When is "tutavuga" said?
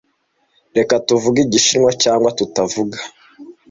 2.37-2.97